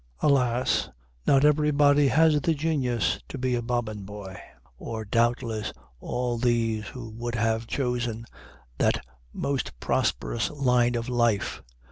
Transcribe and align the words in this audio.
Alas! 0.21 0.89
not 1.27 1.45
everybody 1.45 2.07
has 2.07 2.41
the 2.41 2.55
genius 2.55 3.19
to 3.29 3.37
be 3.37 3.53
a 3.53 3.61
Bobbin 3.61 4.03
Boy, 4.03 4.35
or 4.79 5.05
doubtless 5.05 5.71
all 5.99 6.39
these 6.39 6.87
also 6.87 7.09
would 7.17 7.35
have 7.35 7.67
chosen 7.67 8.25
that 8.79 9.05
more 9.31 9.59
prosperous 9.79 10.49
line 10.49 10.95
of 10.95 11.07
life! 11.07 11.61